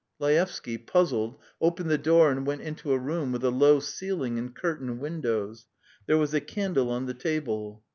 Laevsky, 0.17 0.79
puzzled, 0.79 1.37
opened 1.61 1.91
the 1.91 1.95
door 1.99 2.31
and 2.31 2.43
went 2.47 2.59
into 2.61 2.91
a 2.91 2.97
room 2.97 3.31
with 3.31 3.43
a 3.43 3.51
low 3.51 3.79
ceiling 3.79 4.39
and 4.39 4.55
curtained 4.55 4.99
windows. 4.99 5.67
There 6.07 6.17
was 6.17 6.33
a 6.33 6.41
candle 6.41 6.89
on 6.89 7.05
the 7.05 7.13
table. 7.13 7.83